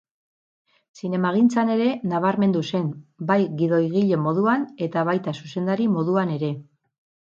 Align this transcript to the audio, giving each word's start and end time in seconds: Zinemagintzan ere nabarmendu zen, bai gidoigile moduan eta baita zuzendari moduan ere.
Zinemagintzan 1.01 1.69
ere 1.73 1.89
nabarmendu 2.13 2.63
zen, 2.73 2.89
bai 3.33 3.37
gidoigile 3.61 4.19
moduan 4.25 4.65
eta 4.87 5.05
baita 5.11 5.35
zuzendari 5.43 5.87
moduan 5.99 6.33
ere. 6.39 6.55